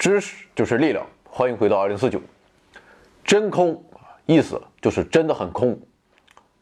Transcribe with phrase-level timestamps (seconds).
[0.00, 2.22] 知识就是力量，欢迎回到二零四九。
[3.22, 3.84] 真空
[4.24, 5.78] 意思就是真的很空。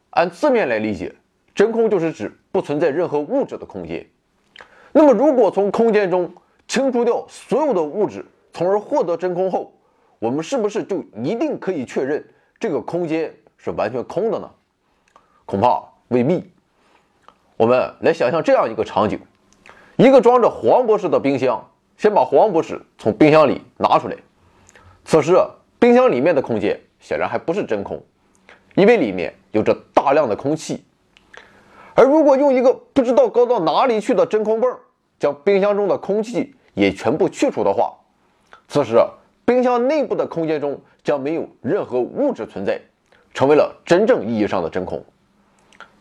[0.09, 1.15] 按字面来理解，
[1.55, 4.05] 真空就是指不存在任何物质的空间。
[4.91, 6.33] 那么，如果从空间中
[6.67, 9.73] 清除掉所有的物质，从而获得真空后，
[10.19, 12.27] 我们是不是就一定可以确认
[12.59, 14.51] 这个空间是完全空的呢？
[15.45, 16.51] 恐怕未必。
[17.55, 19.17] 我们来想象这样一个场景：
[19.95, 21.65] 一个装着黄博士的冰箱。
[21.99, 24.15] 先把黄博士从冰箱里拿出来。
[25.03, 25.35] 此时，
[25.79, 28.01] 冰箱里面的空间显然还不是真空，
[28.75, 30.85] 因为里面有着大量的空气。
[31.95, 34.79] 而如果用一个不知道高到哪里去的真空泵
[35.19, 37.93] 将冰箱中的空气也全部去除的话，
[38.69, 38.95] 此时
[39.43, 42.79] 冰箱内部的空间中将没有任何物质存在，
[43.33, 45.03] 成为了真正意义上的真空。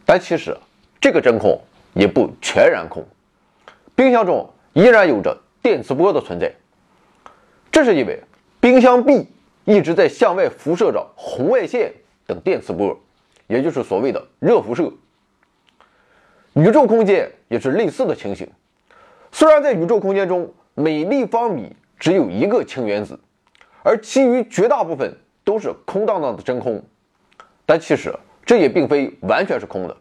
[0.07, 0.57] 但其实，
[1.01, 1.61] 这个真空
[1.93, 3.05] 也不全然空，
[3.97, 5.37] 冰箱中依然有着。
[5.63, 6.53] 电磁波的存在，
[7.71, 8.21] 这是因为
[8.61, 9.27] 冰箱壁
[9.65, 11.93] 一直在向外辐射着红外线
[12.27, 12.99] 等电磁波，
[13.47, 14.93] 也就是所谓的热辐射。
[16.55, 18.49] 宇宙空间也是类似的情形。
[19.31, 23.19] 虽然在宇宙空间中，每立方米只有一个氢原子，
[23.83, 26.83] 而其余绝大部分都是空荡荡的真空，
[27.67, 29.97] 但其实这也并非完全是空的，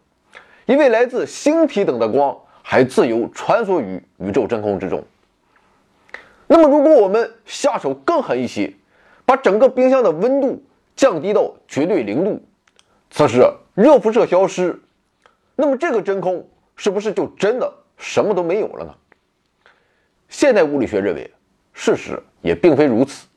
[0.65, 5.03] 因为来自星体等的光还自由穿梭于宇宙真空之中。
[6.47, 8.73] 那么，如果我们下手更狠一些，
[9.25, 10.63] 把整个冰箱的温度
[10.95, 12.41] 降低到绝对零度，
[13.09, 13.43] 此时
[13.75, 14.81] 热辐射消失，
[15.55, 18.95] 那么这个真空是不是就真的什么都没有了呢？
[20.29, 21.29] 现代物理学认为，
[21.73, 23.27] 事实也并非如此。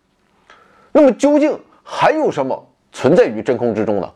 [0.92, 4.12] 那么，究竟还有什么存在于真空之中呢？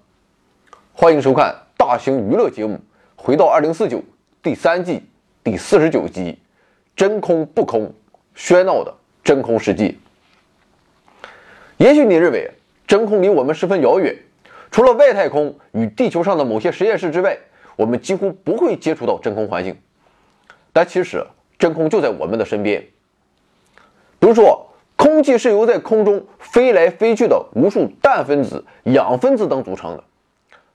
[0.93, 2.75] 欢迎收看大型娱乐节目
[3.17, 3.99] 《回到二零四九》
[4.41, 5.03] 第三季
[5.43, 6.39] 第四十九集：
[6.95, 7.93] 真空不空。
[8.37, 9.95] 喧闹的真空世界。
[11.77, 12.51] 也许你认为
[12.87, 14.17] 真空离我们十分遥远，
[14.71, 17.39] 除了外太空与地球上的某些实验室之外，
[17.77, 19.77] 我们几乎不会接触到真空环境。
[20.73, 21.27] 但其实
[21.59, 22.85] 真空就在我们的身边。
[24.19, 30.05] 比如说，空气是由在空中飞来飞去的无数氮分子、氧分子等组成的，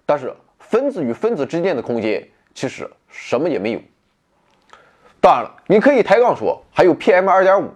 [0.06, 3.80] 但是分子与分子之间的空间其实什么也没有。
[5.22, 7.70] 当然了，你可以抬杠说还有 PM 二点五，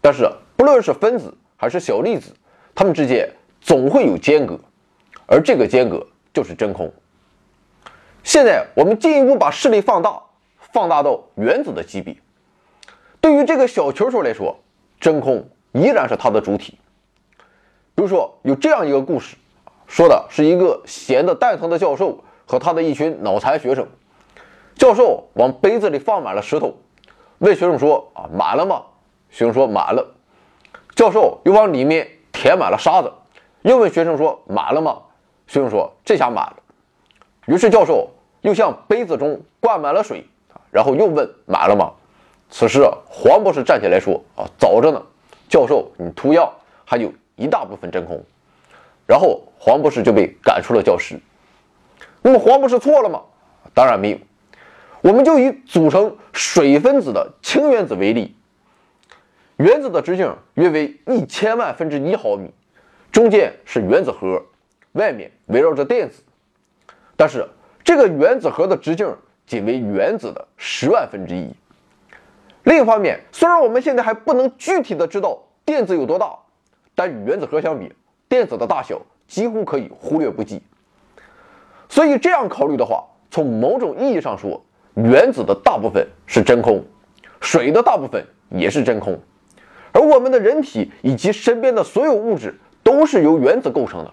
[0.00, 2.32] 但是不论是分子还是小粒子，
[2.74, 3.28] 它们之间
[3.60, 4.58] 总会有间隔，
[5.26, 6.92] 而这个间隔就是真空。
[8.22, 10.22] 现在我们进一步把视力放大，
[10.72, 12.16] 放大到原子的级别。
[13.20, 14.58] 对于这个小球球来说，
[14.98, 16.78] 真空依然是它的主体。
[17.94, 19.36] 比如说，有这样一个故事，
[19.86, 23.86] 说的是一个闲得蛋疼的教授和他的一群脑残学生。
[24.82, 26.74] 教授往杯子里放满了石头，
[27.38, 28.82] 问学生说：“啊，满了吗？”
[29.30, 30.04] 学生说：“满了。”
[30.96, 33.12] 教授又往里面填满了沙子，
[33.62, 35.02] 又问学生说：“满了吗？”
[35.46, 36.56] 学生说：“这下满了。”
[37.46, 38.10] 于是教授
[38.40, 40.26] 又向杯子中灌满了水，
[40.72, 41.92] 然后又问：“满了吗？”
[42.50, 45.00] 此时黄博士站起来说：“啊，早着呢，
[45.48, 46.52] 教授，你图样
[46.84, 48.20] 还有一大部分真空。”
[49.06, 51.20] 然后黄博士就被赶出了教室。
[52.20, 53.22] 那么黄博士错了吗？
[53.72, 54.18] 当然没有。
[55.02, 58.36] 我们就以组成水分子的氢原子为例，
[59.56, 62.52] 原子的直径约为一千万分之一毫米，
[63.10, 64.40] 中间是原子核，
[64.92, 66.22] 外面围绕着电子。
[67.16, 67.44] 但是
[67.82, 69.12] 这个原子核的直径
[69.44, 71.52] 仅为原子的十万分之一。
[72.62, 76.38] 另一方面，虽然我们现在还不能具体的知道电子有多大，
[76.94, 77.92] 但与原子核相比，
[78.28, 80.62] 电子的大小几乎可以忽略不计。
[81.88, 86.84] 所以这样考虑的话，从某种意义上说，原子的大部分是真空，
[87.40, 89.18] 水的大部分也是真空，
[89.92, 94.12] 而我们的人体以及身边的所有物质都是由原子构成的，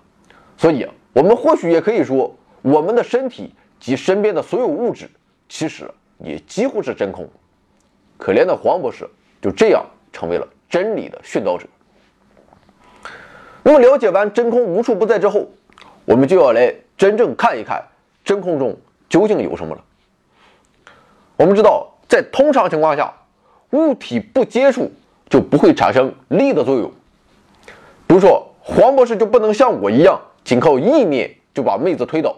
[0.56, 5.10] 所以我们或许也可以说，我们的身体及身边的所有物质
[5.50, 7.30] 其实也几乎是真空。
[8.18, 9.10] 可怜的黄博士
[9.42, 11.66] 就这样成为了真理的殉道者。
[13.64, 15.50] 那么了解完真空无处不在之后，
[16.06, 17.84] 我们就要来真正看一看
[18.24, 18.78] 真空中
[19.10, 19.84] 究竟有什么了。
[21.40, 23.14] 我们知道，在通常情况下，
[23.70, 24.92] 物体不接触
[25.30, 26.92] 就不会产生力的作用。
[28.06, 32.36] 比如说，黄博士就不能像我一样，仅靠意念就把妹子推倒，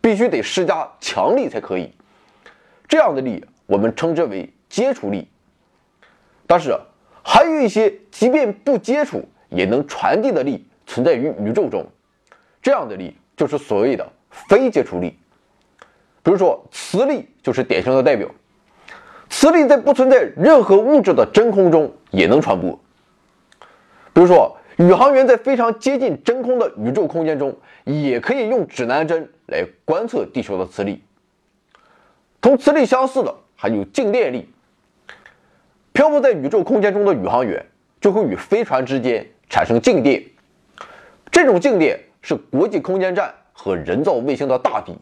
[0.00, 1.92] 必须得施加强力才可以。
[2.88, 5.28] 这样的力，我们称之为接触力。
[6.46, 6.74] 但是，
[7.22, 11.84] 还有一些即便不接触也能传递的力存在于宇宙中，
[12.62, 15.18] 这样的力就是所谓的非接触力。
[16.22, 18.28] 比如说，磁力就是典型的代表。
[19.28, 22.78] 磁力在不存在任何物质的真空中也能传播。
[24.12, 31.02] 比如说，宇航员在非常接近真空的宇宙空间中，也可以用指南针来观测地球的磁力。
[32.40, 34.48] 同磁力相似的还有静电力。
[35.92, 37.66] 漂浮在宇宙空间中的宇航员
[38.00, 40.24] 就会与飞船之间产生静电，
[41.30, 44.96] 这种静电是国际空间站和人造卫星的大敌，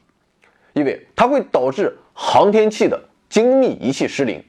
[0.78, 4.42] 因为它会导致航天器的精密仪器失灵。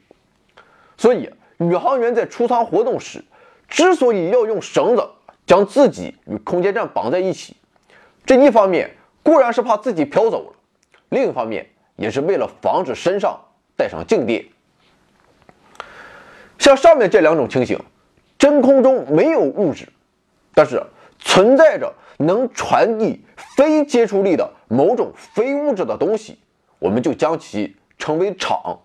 [0.96, 3.24] 所以，宇航员在出舱活动时，
[3.68, 5.10] 之所以要用绳子
[5.48, 7.56] 将自己与空间站绑在一起，
[8.26, 10.54] 这一方面固然是怕自己飘走了，
[11.10, 13.40] 另一方面也是为了防止身上
[13.75, 14.46] 带上静电。
[16.60, 17.80] 像上面这两种情形，
[18.38, 19.88] 真空中没有物质，
[20.54, 20.84] 但是
[21.18, 23.24] 存在着能传递
[23.56, 26.38] 非接触力的某种非物质的东西，
[26.77, 28.80] 我们就将其称为场。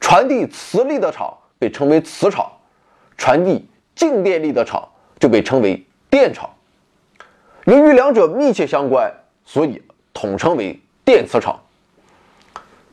[0.00, 2.50] 传递磁力的场被称为磁场，
[3.18, 4.88] 传递静电力的场
[5.20, 6.50] 就被称为电场。
[7.66, 9.12] 由于两者密切相关，
[9.44, 9.82] 所以
[10.14, 11.60] 统称为电磁场。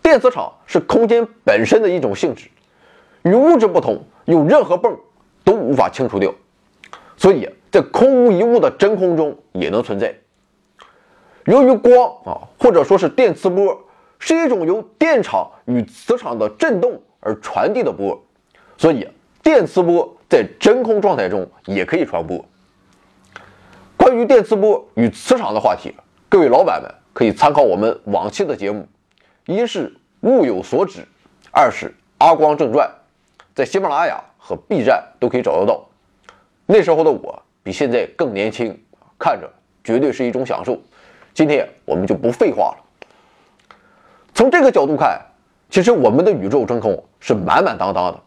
[0.01, 2.49] 电磁场是空间本身的一种性质。
[3.23, 4.97] 与物质不同，用任何泵
[5.43, 6.33] 都无法清除掉，
[7.17, 10.15] 所以在空无一物的真空中也能存在。
[11.45, 13.79] 由于光啊，或者说是电磁波，
[14.19, 18.21] 是一种由电场与磁场的振动而传递的波，
[18.77, 19.07] 所以
[19.41, 22.43] 电磁波在真空状态中也可以传播。
[23.97, 25.93] 关于电磁波与磁场的话题，
[26.27, 28.87] 各位老板们可以参考我们往期的节目，
[29.45, 31.05] 一是物有所指，
[31.51, 32.89] 二是阿光正传。
[33.55, 35.85] 在喜马拉雅和 B 站都可以找得到。
[36.65, 38.77] 那时候的我比现在更年轻，
[39.17, 39.49] 看着
[39.83, 40.77] 绝对是一种享受。
[41.33, 42.85] 今天我们就不废话了。
[44.33, 45.19] 从这个角度看，
[45.69, 48.19] 其实我们的宇宙真空是满满当当的。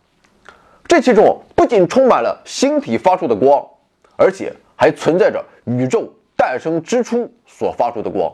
[0.87, 3.67] 这其中不仅充满了星体发出的光，
[4.17, 8.33] 而且还存在着宇宙诞生之初所发出的光。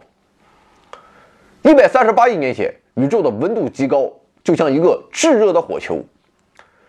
[1.62, 4.12] 一百三十八亿年前，宇宙的温度极高，
[4.42, 6.04] 就像一个炙热的火球。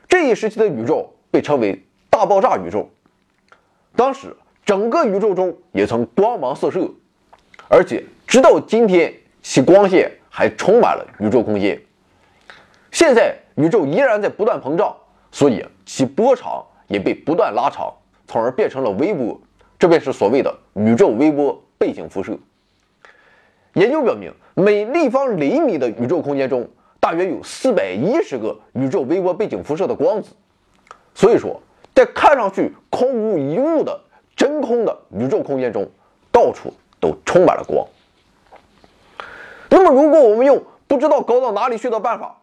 [0.08, 2.90] 这一时期的宇宙被称为大爆炸宇宙，
[4.00, 6.90] 当时整个宇宙中也曾光芒四射，
[7.68, 11.78] 而且直到今天，其光线还充满了宇宙空间。
[12.92, 14.96] 现在宇宙依然在不断膨胀，
[15.34, 17.94] 所以其波长也被不断拉长，
[18.26, 19.38] 从而变成了微波，
[19.78, 22.40] 这便是所谓的宇宙微波背景辐射。
[23.74, 26.66] 研究表明，每立方厘米的宇宙空间中。
[27.02, 30.30] 大约有四百一十个宇宙微波背景辐射的光子，
[31.14, 31.62] 所以说，
[32.00, 34.00] 在看上去空无一物的
[34.34, 35.86] 真空的宇宙空间中，
[36.32, 37.86] 到处都充满了光。
[39.70, 42.38] 那么，如果我们用不知道高到哪里去的办法，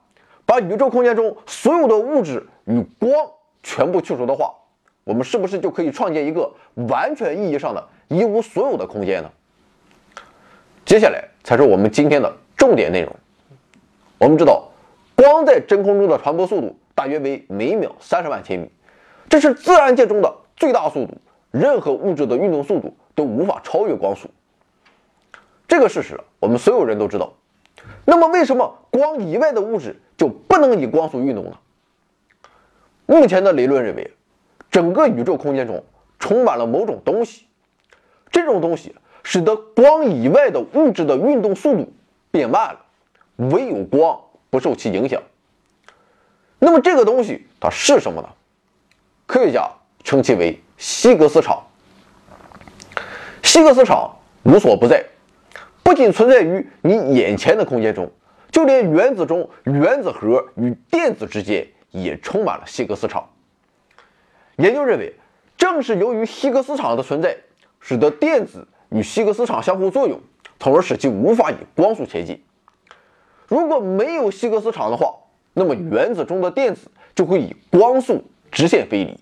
[0.45, 3.11] 把宇宙空间中所有的物质与光
[3.63, 4.53] 全部去除的话，
[5.05, 9.31] 我们是不是就可以创建一个完全意义上的一无所有的空间呢？
[10.85, 13.17] 接下来才是我们今天的重点内容。
[14.19, 14.69] 我们知道，
[15.15, 18.71] 光在真空中的传播速度大约为每秒三十万千米，
[19.29, 21.19] 这是自然界中的最大速度，
[21.51, 24.29] 任何物质的运动速度都无法超越光速。
[25.69, 27.33] 这个事实我们所有人都知道。
[28.05, 31.59] 那么，为什么光以外的物质就不能以光速运动呢？
[33.05, 34.13] 目前的理论认为，
[34.71, 35.85] 整个宇宙空间中
[36.19, 37.47] 充满了某种东西，
[38.31, 41.93] 这种东西使得光以外的物质的运动速度
[42.31, 42.81] 变慢了。
[43.37, 44.19] 唯有光
[44.49, 45.23] 不受其影响。
[46.59, 48.29] 那么这个东西它是什么呢？
[49.27, 49.69] 科学家
[50.05, 51.63] 称其为希格斯场。
[53.43, 55.05] 希格斯场无所不在，
[55.83, 58.11] 不仅存在于你眼前的空间中，
[58.51, 63.29] 就连原子中原子核与电子之间也充满了希格斯场。
[64.57, 65.15] 研究认为，
[65.57, 67.37] 正是由于希格斯场的存在，
[67.81, 70.21] 使得电子与希格斯场相互作用，
[70.59, 72.43] 从而使其无法以光速前进。
[73.49, 75.15] 如果没有希格斯场的话，
[75.55, 78.25] 那么原子中的电子就会以光速
[78.57, 79.15] 直线飞离，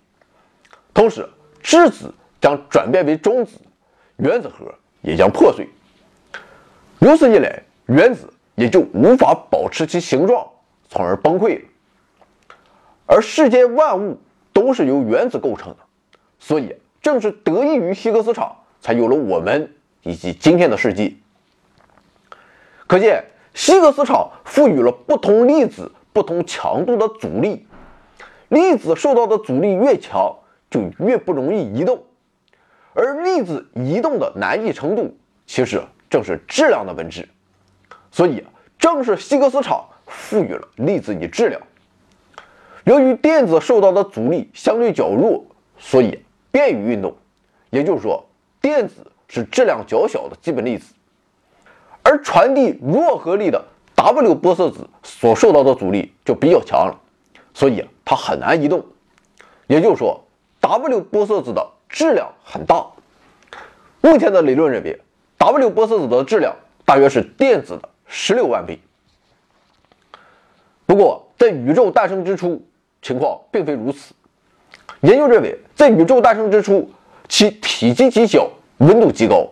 [0.95, 1.29] 同时
[1.61, 3.59] 质子将转变为中子，
[4.19, 4.73] 原子核
[5.03, 5.69] 也将破碎。
[7.01, 10.47] 如此一来，原子也就无法保持其形状，
[10.89, 11.65] 从而崩溃了。
[13.07, 14.21] 而世间万物
[14.53, 15.79] 都是由原子构成的，
[16.39, 21.13] 所以正是得益于希格斯场，才有了我们以及今天的世界。
[22.87, 23.25] 可见。
[23.53, 27.65] 希格斯场赋予了不同粒子不同强度的阻力，
[28.55, 30.33] 粒子受到的阻力越强，
[30.71, 32.05] 就越不容易移动，
[32.95, 37.29] 而粒子移动的难易程度，其实正是质量的本质。
[38.13, 38.45] 所以，
[38.79, 41.61] 正是希格斯场赋予了粒子以质量。
[42.85, 45.45] 由于电子受到的阻力相对较弱，
[45.77, 47.13] 所以便于运动，
[47.71, 48.25] 也就是说，
[48.61, 48.95] 电子
[49.27, 50.95] 是质量较小的基本粒子，
[52.05, 53.65] 而传递弱合力的
[53.97, 57.01] W 玻色子所受到的阻力就比较强了，
[57.55, 58.85] 所以它很难移动。
[59.67, 60.23] 也就是说
[60.61, 62.87] ，W 玻色子的质量很大。
[64.03, 65.01] 目前的理论认为
[65.39, 68.79] ，W 玻色子的质量大约是电子的十六万倍。
[70.85, 72.63] 不过，在宇宙诞生之初，
[73.01, 74.15] 情况并非如此。
[75.01, 76.91] 研究认为，在宇宙诞生之初，
[77.27, 79.49] 其体积极小，温度极高，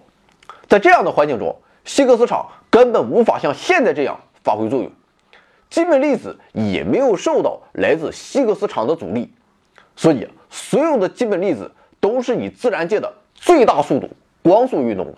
[0.68, 1.56] 在这样的环境中，
[1.86, 4.92] 希格斯场根本无法像现在这样发挥作用，
[5.72, 9.32] 基本粒子也没有受到来自希格斯场的阻力，
[9.96, 14.08] 所以所有的基本粒子都是以自然界的最大速度
[14.42, 15.14] 光速运动的。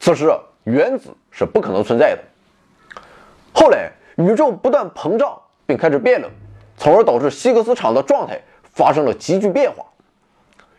[0.00, 0.32] 此时，
[0.64, 2.22] 原子是不可能存在的。
[3.52, 3.92] 后来。
[4.16, 6.30] 宇宙不断膨胀并开始变冷，
[6.76, 9.86] 从而导致希格斯场的状态发生了急剧变化。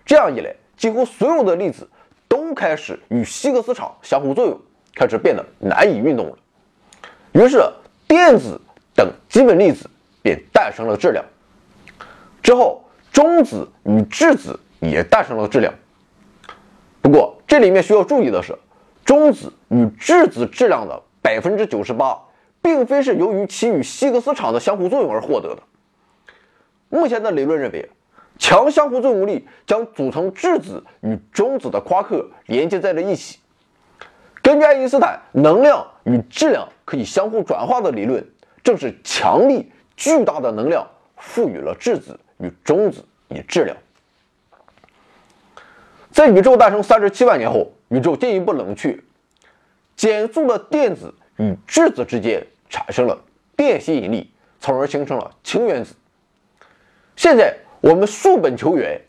[0.05, 1.89] 这样一来，几乎所有的粒子
[2.27, 4.61] 都开始与希格斯场相互作用，
[4.93, 6.37] 开始变得难以运动了。
[7.31, 7.63] 于是，
[8.07, 8.61] 电子
[9.03, 9.89] 等基本粒子
[10.21, 11.25] 便诞生了质量。
[12.43, 15.73] 之后，中子与质子也诞生了质量。
[17.01, 18.57] 不过，这里面需要注意的是，
[19.03, 22.17] 中子与质子质量的百分之九十八。
[22.63, 25.63] 并非是由于其与希格斯场的相互作用而获得的。
[26.89, 27.89] 目前的理论认为，
[28.37, 33.39] 强相互作用力将组成质子与中子的夸克连接在了一起。
[34.43, 38.23] 根据爱因斯坦能量与质量可以相互转化的理论，
[38.63, 40.87] 正是强力巨大的能量
[41.17, 43.77] 赋予了质子与中子以质量。
[46.11, 48.99] 在宇宙诞生三十七万年后，宇宙进一步冷却，
[49.95, 52.45] 减速的电子与质子之间。
[52.73, 53.21] 产生了
[53.57, 55.93] 电吸引力，从而形成了氢原子。
[57.17, 59.01] 现在我们溯本求源，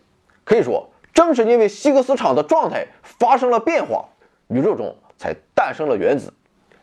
[0.43, 4.09] 可以说正是因为希格斯场的状态发生了变化，
[4.49, 6.35] 宇宙中才诞生了原子，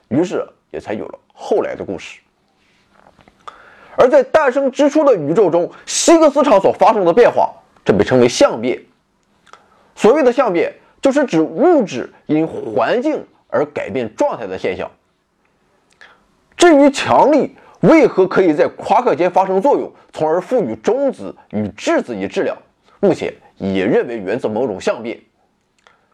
[0.08, 2.22] 于是也才有了后来的故事。
[4.00, 7.52] 而在诞生之初的宇宙中，希格斯场所发生的变化，
[7.84, 8.82] 这被称为相变。
[9.94, 14.90] 所谓的相变，就是指物质因环境而改变状态的现象。
[16.56, 22.56] 至于强力为何可以在夸克间发生作用，从而赋予中子与质子以质量，
[23.02, 25.20] 目前也认为源自某种相变。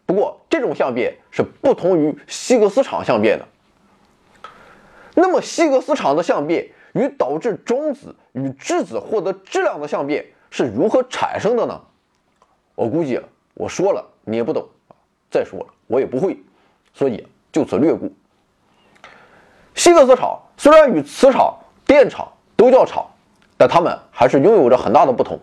[0.04, 3.46] 不过，这种相变是不同于希格斯场相变的。
[5.14, 6.66] 那么，希格斯场的相变
[6.96, 11.78] 与导致中子与质子获得质量的相变是如何产生的呢？
[12.74, 13.20] 我估计
[13.54, 14.66] 我说了你也不懂，
[15.30, 16.38] 再说了我也不会，
[16.94, 18.08] 所以就此略过。
[19.74, 23.06] 希格斯场虽然与磁场、电场都叫场，
[23.58, 25.38] 但它们还是拥有着很大的不同。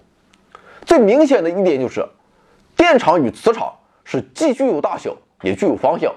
[0.86, 2.08] 最明显的一点就是，
[2.76, 6.12] 电场与磁场是既具有大小也具有方向，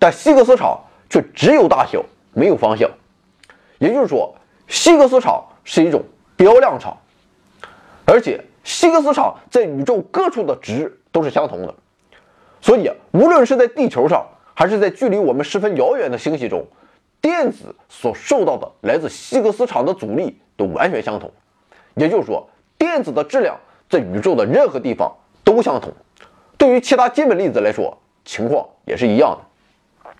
[0.00, 2.90] 但希格斯场却只有大小没有方向。
[3.82, 4.32] 也就是说，
[4.68, 6.04] 希格斯场是一种
[6.36, 6.96] 标量场，
[8.04, 11.74] 而且希格斯场在宇宙各处的值都是相同的，
[12.60, 14.24] 所以无论是在地球上，
[14.54, 16.64] 还是在距离我们十分遥远的星系中。
[17.20, 21.28] 电子所受到的来自希格斯场的阻力都完全相同，
[21.94, 22.48] 也就是说，
[22.78, 23.58] 电子的质量
[23.90, 25.12] 在宇宙的任何地方
[25.42, 25.92] 都相同。
[26.56, 30.12] 对于其他基本粒子来说，情况也是一样的。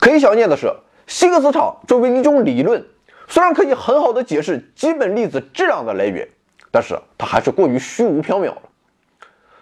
[0.00, 0.72] 可以想见的是，
[1.06, 2.84] 希格斯场作为一种理论，
[3.28, 6.28] 虽然可以很好的解释基本粒子质量的来源，
[6.70, 8.62] 但是它还是过于虚无缥缈了。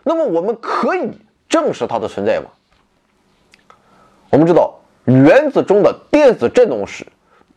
[0.05, 1.11] 那么，我们可以
[1.49, 2.47] 证实它的存在吗？
[4.31, 4.79] 我们知道。
[5.05, 7.05] 原子中的电子振动时，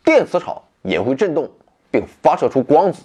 [0.03, 1.47] 电磁场也会振动
[1.91, 3.03] 并发射出光子。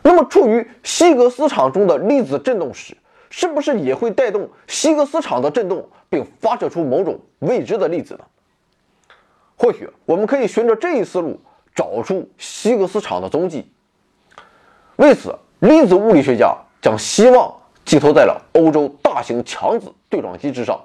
[0.00, 2.96] 那么，处于希格斯场中的粒子振动时，
[3.28, 8.20] 是不是也会带动希格斯场的振动并发射出某种未知的粒子呢？
[9.56, 11.40] 或许我们可以循着这一思路
[11.74, 13.70] 找出希格斯场的踪迹。
[14.96, 20.80] 为此，粒子物理学家将希望寄托在了欧洲大型强子对撞机之上。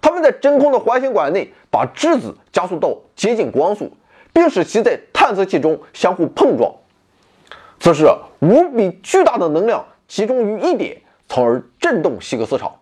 [0.00, 3.92] 他们在真空的环形管内把质子加速到接近光速，
[4.32, 6.74] 并使其在探测器中相互碰撞。
[7.78, 8.06] 此时，
[8.40, 12.74] 无比巨大的能量集中于一点，从而震动希格斯场。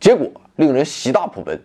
[0.00, 1.62] 结果令人喜大普奔，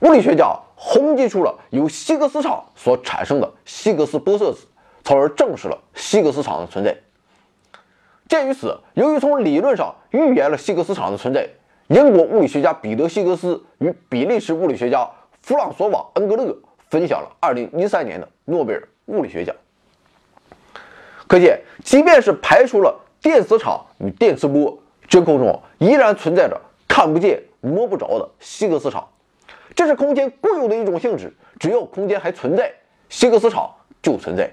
[0.00, 4.66] 物理学家轰击出了由希格斯场所产生的希格斯玻色子，
[5.04, 6.96] 从而证实了希格斯场的存在。
[8.28, 11.48] 鉴于此，由于从理论上预言了希格斯场的存在。
[11.88, 15.10] 英国物理学家彼得·希格斯与比利时物理学家
[15.42, 16.56] 弗朗索瓦·恩格勒
[16.88, 19.54] 分享了2013年的诺贝尔物理学奖。
[21.26, 24.78] 可见，即便是排除了电磁场与电磁波，
[25.08, 29.08] 真空中依然存在着看不见、摸不着的希格斯场，
[29.74, 31.32] 这是空间固有的一种性质。
[31.58, 32.72] 只要空间还存在，
[33.08, 34.50] 希格斯场就存在。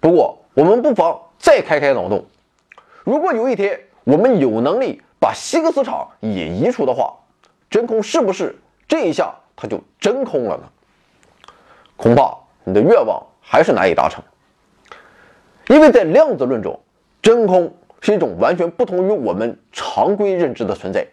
[0.00, 2.26] 不过，我们不妨再开开脑洞：
[3.04, 7.14] 如果有一天我们有能力把希格斯场也移除的话，
[7.70, 10.64] 真空是不是这一下它就真空了呢？
[11.96, 14.22] 恐怕你的愿望还是难以达成，
[15.68, 16.80] 因为在量子论中，
[17.22, 21.06] 真空是一种完全不同于我们常规认知的存在。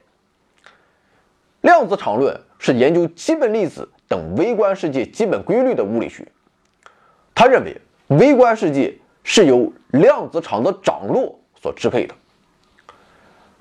[1.67, 6.25] 量子场论是研究基本粒子等微观世界基本规律的物理学，
[7.35, 7.75] 他认为
[8.07, 12.15] 微观世界是由量子场的涨落所支配的。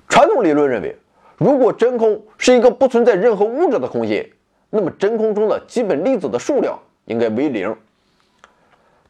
[0.07, 0.95] 传统理论认为。
[1.39, 4.27] 如果真空是一个不存在任何物质的空间，
[4.71, 7.75] 那么真空中的基本粒子的数量应该为零。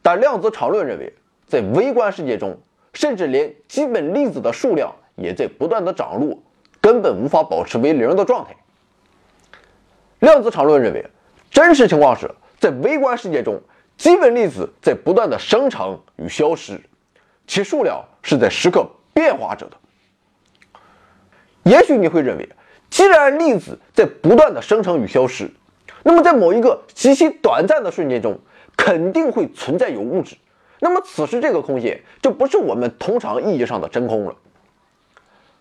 [0.02, 1.10] 但量子场论认为，
[1.46, 2.58] 在微观世界中，
[2.92, 6.36] 甚至连基本粒子的数量也在不断的涨落，
[6.82, 8.54] 根本无法保持为零的状态。
[10.20, 11.04] 量子场论认为，
[11.50, 13.60] 真实情况是在微观世界中，
[13.96, 16.80] 基本粒子在不断的生成与消失，
[17.46, 19.76] 其数量是在时刻变化着的。
[21.62, 22.48] 也许你会认为，
[22.90, 25.50] 既然粒子在不断的生成与消失，
[26.02, 28.38] 那么在某一个极其短暂的瞬间中，
[28.76, 30.36] 肯定会存在有物质。
[30.80, 34.34] 那么此时这个空间就不是我们通常意义上的真空了。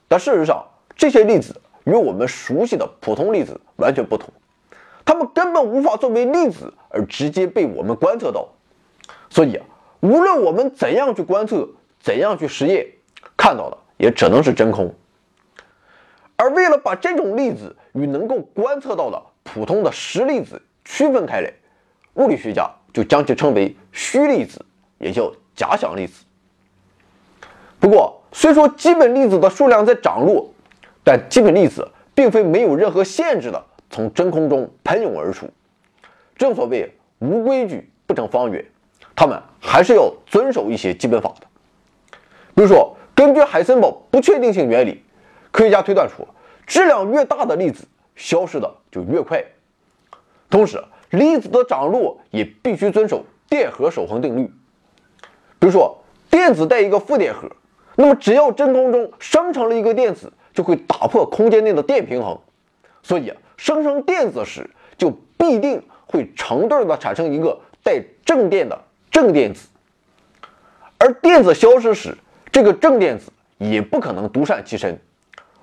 [0.08, 4.32] 但事实上，这些粒子与我们熟悉的普通粒子完全不同，
[5.08, 8.46] 它们根本无法作为粒子而直接被我们观测到。
[9.30, 9.66] 所以啊，
[10.02, 11.66] 无论我们怎样去观测，
[12.02, 12.86] 怎样去实验，
[13.38, 14.94] 看到的也只能是真空。
[16.36, 21.54] 而为了把这种粒子与能够观测到的普通的实粒子区分开来，
[22.16, 24.64] 物理学家就将其称为虚粒子，
[24.98, 26.26] 也叫假想粒子。
[27.80, 30.54] 不过，虽说基本粒子的数量在涨落，
[31.02, 35.50] 但基本粒子并非没有任何限制的从真空中喷涌而出。
[36.36, 38.64] 正所谓无规矩不成方圆，
[39.16, 41.48] 他们还是要遵守一些基本法的。
[42.56, 45.04] 比如说，根据海森堡不确定性原理。
[45.50, 46.28] 科学家推断出，
[46.68, 49.44] 质量越大的粒子消失的就越快。
[50.50, 54.46] 同时，粒子的涨落也必须遵守电荷守恒定律。
[55.58, 55.98] 比如说，
[56.30, 57.50] 电子带一个负电荷，
[57.96, 62.38] 那么只要真空中生成了一个电子，就会打破空间内的电平衡。
[63.02, 68.80] 所以，生成电子时就必定会成对的产生一个带正电的
[69.12, 69.68] 正电子，
[70.98, 72.18] 而电子消失时，
[72.52, 74.98] 这个正电子也不可能独善其身。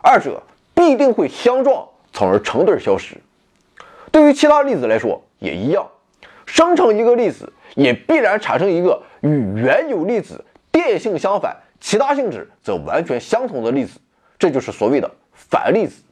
[0.03, 0.43] 二者
[0.75, 3.17] 必定会相撞，从而成对消失。
[4.11, 5.89] 对于其他粒子来说也一样，
[6.47, 13.99] 生成一个粒子也必然产生一个与原有粒子电性相反、其他性质则完全相同的粒子，
[14.39, 16.03] 这就是所谓的反粒子。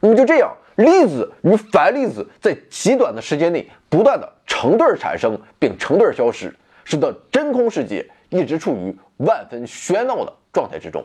[0.00, 11.04] 那么就这样，粒子与反粒子在极短的时间内不断的成对产生并成对消失，使得真空世界一直处于万分喧闹的状态之中。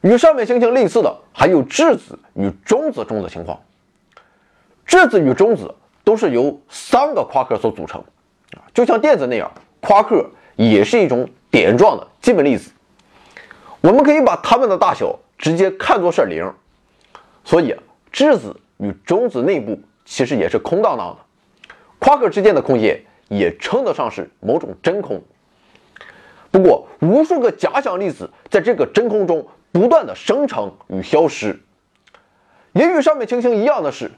[0.00, 3.58] 与上面情形类似的还有质子与中子中的情况。
[4.84, 5.74] 质子与中子
[6.04, 8.04] 都是由三个夸克所组成，
[8.74, 9.50] 就像电子那样，
[9.80, 12.70] 夸克也是一种点状的基本粒子。
[13.80, 16.44] 我们可以把它们的大小直接看作是零，
[17.44, 17.76] 所以
[18.10, 21.66] 质子与中子内部其实也是空荡荡的，
[21.98, 25.22] 夸克之间的空间也称得上是某种真空。
[26.50, 29.46] 不过，无数个假想粒子在这个真空中。
[29.72, 31.58] 不断的生成与消失，
[32.74, 34.08] 也与上面情形一样的是，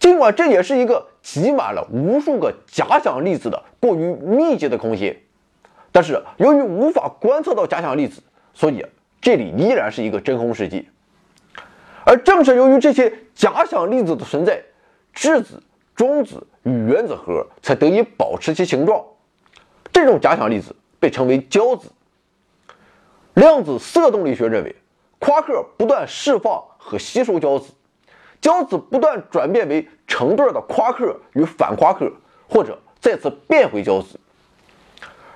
[0.00, 5.16] 尽管这也是一个挤满了无数个假想粒子的过于密集的空间，
[5.92, 8.20] 但是由于无法观测到假想粒子，
[8.52, 8.84] 所以
[9.20, 10.84] 这里依然是一个真空世界。
[12.04, 14.62] 而正是由于这些假想粒子的存在，
[15.12, 15.62] 质子、
[15.94, 19.04] 中子与原子核才得以保持其形状。
[19.92, 21.90] 这种假想粒子被称为胶子。
[23.34, 24.74] 量子色动力学认为。
[25.20, 27.72] 夸克不断释放和吸收胶子，
[28.42, 32.12] 胶子不断转变为成对的夸克与反夸克，
[32.46, 34.20] 或者再次变回胶子。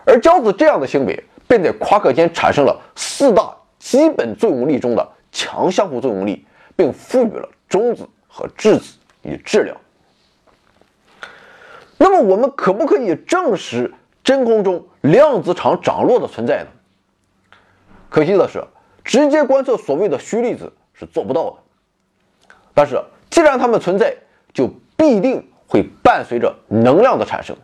[0.04, 6.44] 而胶子这样的行为，便在夸克间产生了四大基本作用力中的强相互作用力，
[6.79, 9.77] 并赋予了中子和质子以质量。
[11.97, 16.71] 那么，我们可不可以证实真空中量子场涨落的存在呢？
[18.09, 18.64] 可惜的是。
[19.05, 21.57] 直接观测所谓的虚粒子是做不到的，
[22.75, 24.14] 但是既然它们存在，
[24.53, 27.57] 就必定会伴随着能量的产生。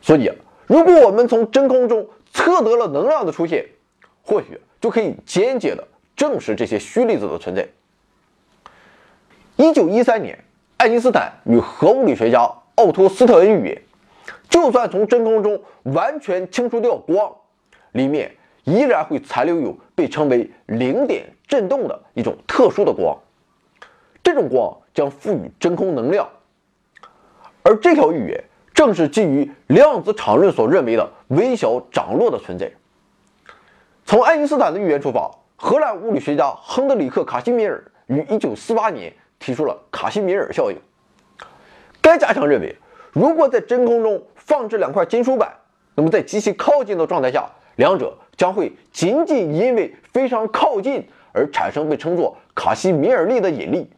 [0.00, 0.30] 所以，
[0.68, 3.66] 如果我们从真空中测得了能量的出现，
[4.22, 7.66] 或许就可以间接的证实这些虚粒子的存在。
[9.56, 10.38] 一九一三年，
[10.76, 12.40] 爱因斯坦与核物理学家
[12.74, 13.82] 奥托·斯特恩预言，
[14.50, 17.32] 就算从真空中完全清除掉光，
[17.92, 23.18] 里面依然会残留有被称为零点振动的一种特殊的光，
[24.22, 26.28] 这种光将赋予真空能量。
[27.62, 32.70] 而这条预言正是基于量子场论所认为的微小涨落的存在。
[34.04, 39.14] 从爱因斯坦的预言出发，荷兰物理学家亨德里克·卡西米尔于1948年
[39.46, 40.76] 提出了卡西米尔效应。
[42.02, 42.74] 该假想认为，
[43.12, 45.54] 如果在真空中放置两块金属板，
[45.94, 53.88] 那么在极其靠近的状态下，两者将会仅仅因为非常靠近而产生被称作卡西米尔力的引力。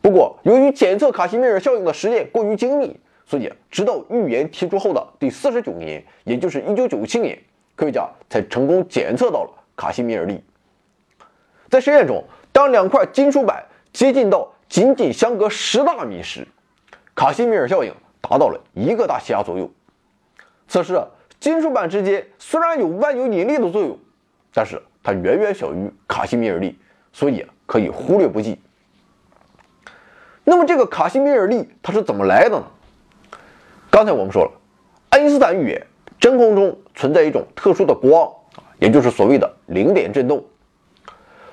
[0.00, 7.38] 不过，由于检测卡西米尔效应的实验过于精密，所以直到预言提出后的第四十九年，也就是一九九七年，
[7.76, 10.42] 科学家才成功检测到了卡西米尔力。
[11.68, 16.46] 在实验中，当两块金属板接近到仅仅相隔十纳米时，
[17.14, 19.70] 卡西米尔效应达到了一个大气压左右。
[20.66, 20.98] 此时，
[21.38, 23.98] 金属板之间虽然有万有引力的作用，
[24.54, 26.78] 但是它远远小于卡西米尔力，
[27.12, 28.58] 所以可以忽略不计。
[30.44, 32.64] 那么这个卡西米尔力它是怎么来的呢？
[33.90, 34.52] 刚才我们说了，
[35.10, 35.86] 爱因斯坦预言
[36.18, 38.32] 真空中存在一种特殊的光，
[38.78, 40.42] 也就是所谓的零点振动。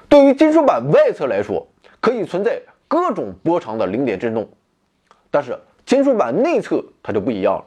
[0.08, 1.68] 对于金属板外侧来说，
[2.00, 4.48] 可以存在各种波长的零点振动，
[5.30, 7.66] 但是金属板内侧它就不一样了。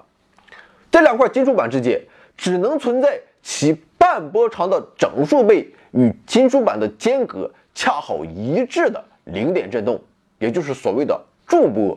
[0.91, 2.01] 这两块金属板之间
[2.37, 10.01] 只能存在其半波长的整数倍与金属板的间隔恰好一致的零点振动。
[10.39, 11.97] 也就是所谓的驻波，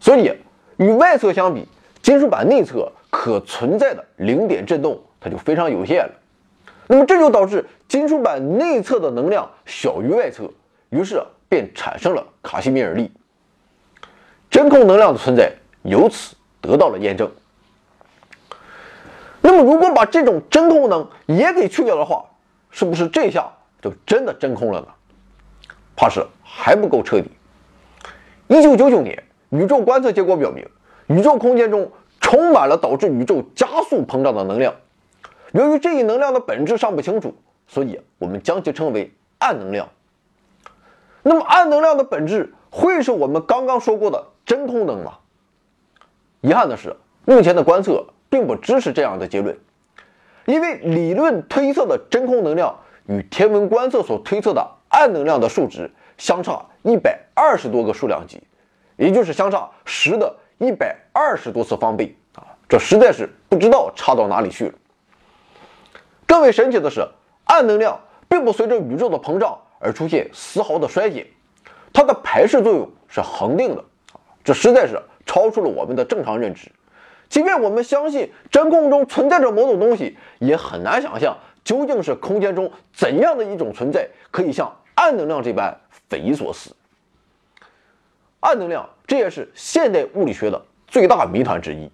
[0.00, 0.32] 所以
[0.76, 1.68] 与外侧相比，
[2.02, 6.10] 金属板内侧可存在的零点振动它就非常有限了。
[6.88, 10.50] 那么这就导致金属板内侧的能量小于外侧，
[10.90, 13.10] 于是便产生了卡西米尔力。
[14.50, 17.30] 真空能量的存在由此得到了验证。
[19.40, 22.24] 那么如果把这种真空能也给去掉的话，
[22.70, 24.86] 是不是这下就真的真空了呢？
[25.96, 27.30] 怕是还不够彻底。
[28.48, 30.66] 一九九九年，宇宙观测结果表明，
[31.06, 34.74] 宇宙空间中充满了导致宇宙加速膨胀的能量。
[35.52, 37.34] 由于这一能量的本质尚不清楚，
[37.66, 39.88] 所以我们将其称为暗能量。
[41.28, 45.18] 那么，暗能量的本质会是我们刚刚说过的真空能吗？
[46.40, 49.58] 遗憾的是，目前的观测并不支持这样的结论，
[50.46, 54.78] 因为理论推测的真空能量与天文观测所推测的。
[54.90, 58.42] 暗能量的数值相差一百二十多个数量级，
[58.96, 62.56] 也就是相差十的一百二十多次方倍啊！
[62.66, 64.74] 这实在是不知道差到哪里去了。
[66.26, 67.06] 更为神奇的是，
[67.44, 71.26] 暗能量并不随着宇宙的膨胀而出现丝毫的衰减，
[71.92, 73.84] 它的排斥作用是恒定的！
[74.44, 76.70] 这实在是超出了我们的正常认知。
[77.28, 81.36] 即便我们相信真空中存在着某种东西，也很难想象。
[81.64, 86.74] 究竟是空间中怎样的一种存在，可以像暗能量这般匪夷所思？
[88.40, 91.90] 暗能量，这也是现代物理学的最大谜团之一。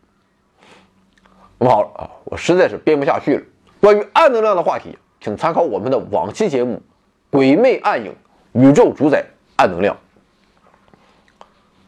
[1.59, 3.42] 那么好了啊，我实在是编不下去了。
[3.81, 6.77] 关于暗能量的话题，请参考我们的往期节目
[7.35, 8.14] 《鬼魅暗影：
[8.53, 9.25] 宇宙主宰
[9.57, 9.97] 暗能量》。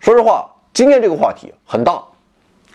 [0.01, 2.03] 说实话，今天这个话题很大，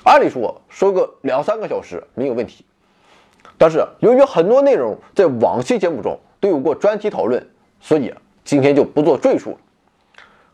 [0.04, 2.64] 按理说说个两三个小时没有问题。
[3.58, 7.46] 但是由于很多内容在往期节目中都有过专题讨论，
[7.82, 9.58] 所以今天就不做赘述了。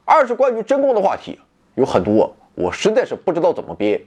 [0.04, 1.40] 二是关于真空的话题
[1.76, 4.02] 有很多，我实在是不知道怎么编，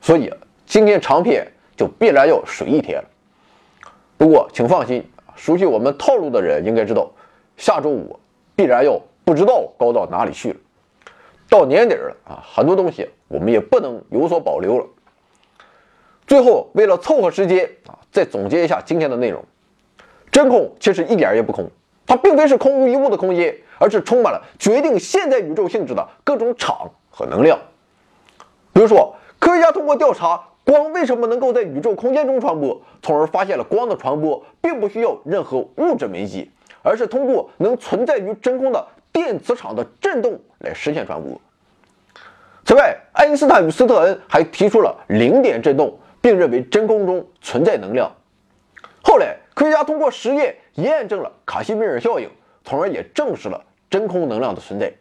[0.00, 0.32] 所以
[0.64, 1.44] 今天长篇
[1.76, 3.08] 就必然要水一天了。
[4.16, 7.10] 不过请放心，熟悉我们套路的人应该知道，
[7.56, 8.18] 下周五
[8.54, 10.56] 必然要不知道高到哪里去了。
[11.48, 14.86] 到年底了啊，很多东西我们也不能有所保留了。
[16.26, 19.44] 最后，为了凑合时间啊，再总结一下今天的内容。
[20.30, 21.68] 真空其实一点也不空，
[22.06, 27.58] 它并非是空无一物的空间，而是充满了决定现代宇宙性质的各种场和能量。
[28.72, 36.48] 比如说，科学家通过调查光为什么能够在宇宙空间中传播，从而发现了光的传播并不需要任何物质媒介，
[36.82, 41.40] 而是通过能存在于真空的电磁场的振动来实现传播。
[42.64, 45.98] 此外，爱因斯坦与斯特恩还提出了零点振动。
[46.22, 48.14] 并认为真空中存在能量。
[49.02, 52.30] 后来，科学家通过实验验证了卡西米尔效应，
[52.62, 54.92] 从而也证实了真空能量的存在。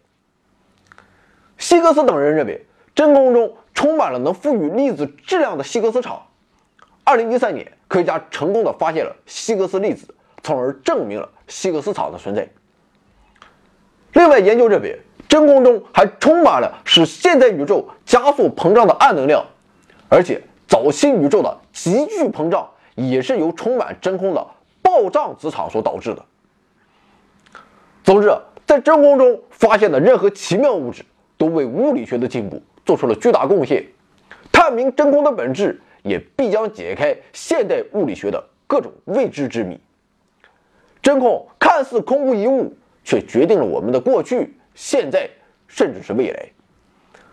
[1.60, 2.66] 希格斯等人认为
[2.96, 6.26] 真空中充满了能赋予粒子质量的希格斯场，
[7.04, 12.48] 二零一三年，科学家成功的发现了希格斯粒子，从而证明了希格斯场的存在。
[14.14, 15.00] 另外，研究认为
[15.30, 19.46] 真空中还充满了使现代宇宙加速膨胀的暗能量，
[20.10, 24.46] 而且早期宇宙的急剧膨胀也是由充满真空的
[24.82, 26.26] 暴胀子场所导致的。
[28.04, 28.30] 总之，
[28.66, 31.06] 在真空中发现的任何奇妙物质，
[31.38, 33.86] 都为物理学的进步做出了巨大贡献。
[34.52, 39.80] 探明真空的本质，也必将解开现代物理学的各种未知之谜。
[41.02, 42.76] 真空看似空无一物。
[43.04, 45.28] 却决定了我们的过去、现在，
[45.68, 46.46] 甚至是未来。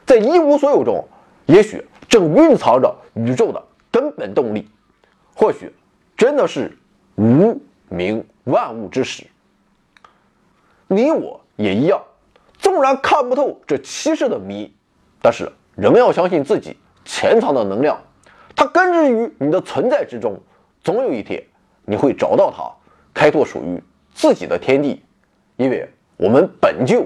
[0.06, 1.06] 在一无所有中，
[1.44, 4.66] 也许正蕴藏着宇宙的根本动力，
[5.34, 5.70] 或许
[6.16, 6.74] 真的是
[7.16, 9.26] 无名万物之始。
[10.86, 12.02] 你我也一样，
[12.58, 14.74] 纵然看不透这七世的谜，
[15.20, 18.00] 但是仍要相信自己潜藏的能量，
[18.56, 20.40] 它根植于你的存在之中，
[20.82, 21.44] 总有一天
[21.84, 22.72] 你会找到它，
[23.18, 23.82] 开拓属于
[24.14, 25.02] 自己的天地。
[25.56, 27.04] 因为我们本就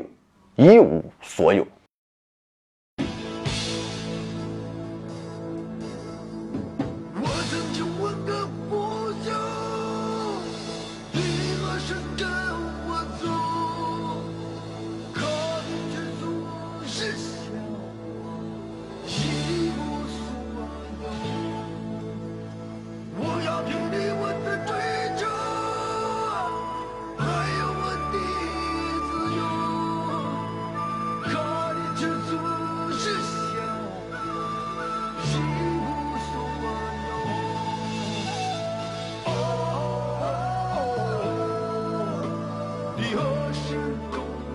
[0.56, 1.66] 一无所有。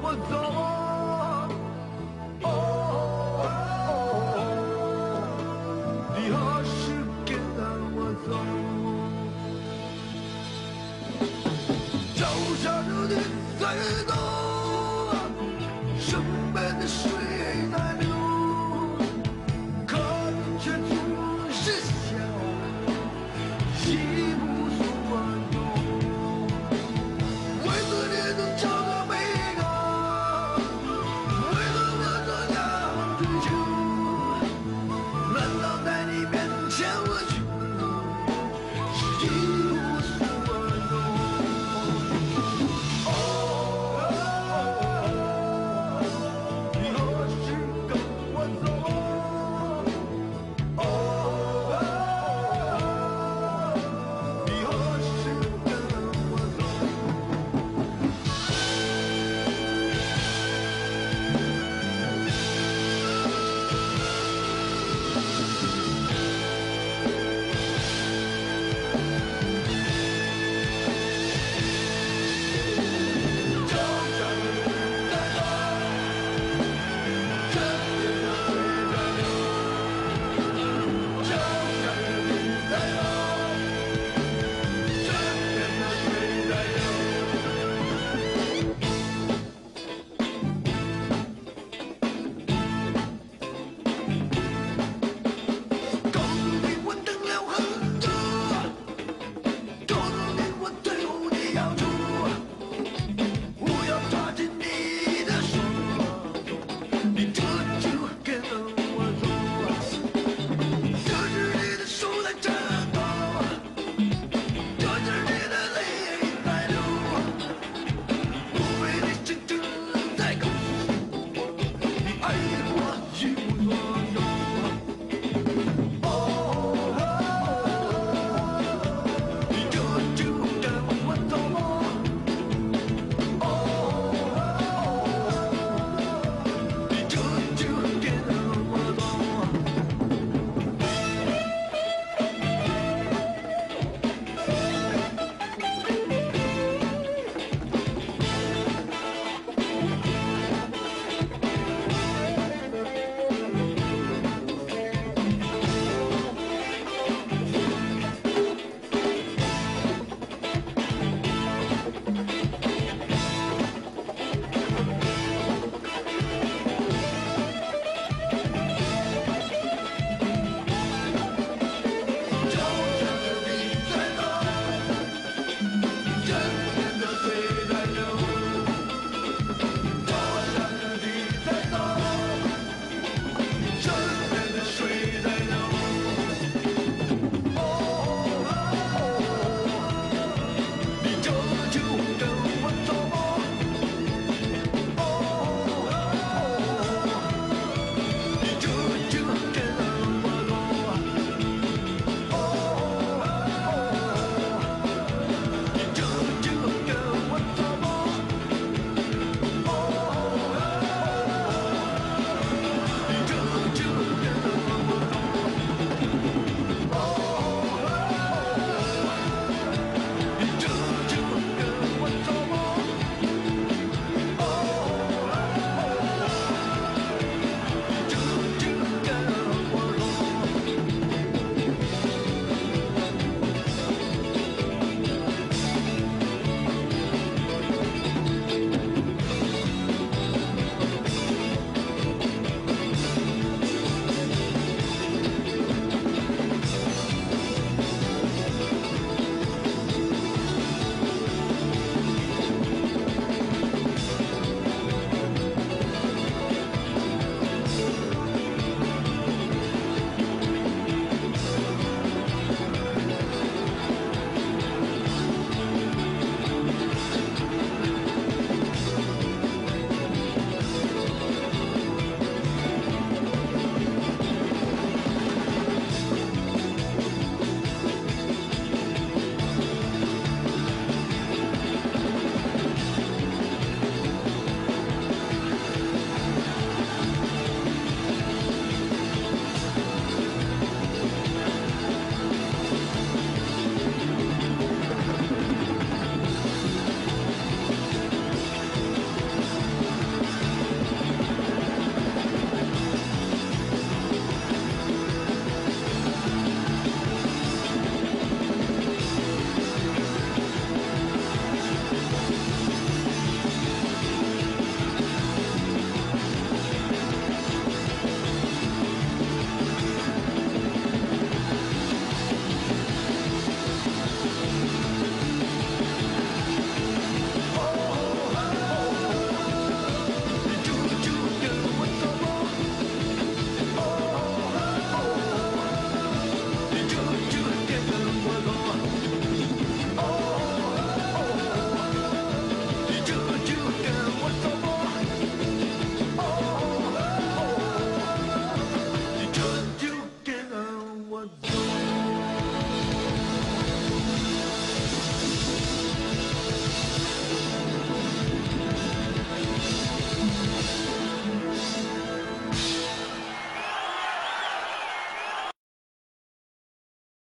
[0.07, 0.76] 我走？